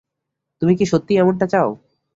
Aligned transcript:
তুমি 0.61 0.73
কি 0.79 0.85
সত্যিই 0.91 1.19
এমনটা 1.19 1.45
চাও? 1.53 1.69